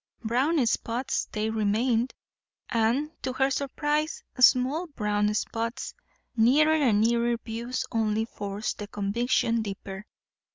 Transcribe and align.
Brown 0.23 0.65
spots 0.65 1.27
they 1.31 1.51
remained, 1.51 2.15
and, 2.69 3.11
to 3.21 3.33
her 3.33 3.51
surprise, 3.51 4.23
small 4.39 4.87
brown 4.87 5.31
spots. 5.35 5.93
Nearer 6.35 6.73
and 6.73 7.01
nearer 7.01 7.37
views 7.37 7.85
only 7.91 8.25
forced 8.25 8.79
the 8.79 8.87
conviction 8.87 9.61
deeper. 9.61 10.07